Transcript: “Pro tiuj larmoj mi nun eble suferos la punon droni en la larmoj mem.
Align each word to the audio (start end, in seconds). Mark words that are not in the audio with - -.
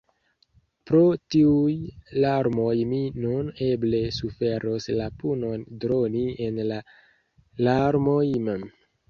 “Pro 0.91 1.01
tiuj 1.33 1.73
larmoj 2.23 2.73
mi 2.93 3.01
nun 3.25 3.51
eble 3.67 4.01
suferos 4.17 4.89
la 5.01 5.11
punon 5.21 5.67
droni 5.85 6.25
en 6.49 6.59
la 6.73 6.81
larmoj 7.69 8.27
mem. 8.51 8.67